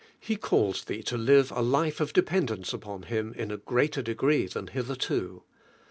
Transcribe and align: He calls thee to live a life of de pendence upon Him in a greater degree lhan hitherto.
He 0.19 0.35
calls 0.35 0.85
thee 0.85 1.03
to 1.03 1.15
live 1.15 1.51
a 1.51 1.61
life 1.61 1.99
of 2.01 2.11
de 2.11 2.23
pendence 2.23 2.73
upon 2.73 3.03
Him 3.03 3.35
in 3.37 3.51
a 3.51 3.57
greater 3.57 4.01
degree 4.01 4.47
lhan 4.47 4.69
hitherto. 4.71 5.43